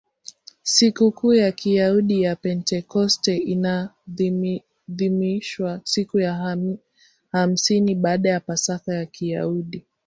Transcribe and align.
Sikukuu 0.63 1.33
ya 1.33 1.51
Kiyahudi 1.51 2.21
ya 2.21 2.35
Pentekoste 2.35 3.37
inaadhimishwa 3.37 5.81
siku 5.83 6.19
ya 6.19 6.57
hamsini 7.31 7.95
baada 7.95 8.29
ya 8.29 8.39
Pasaka 8.39 8.93
ya 8.95 9.05
Kiyahudi. 9.05 9.85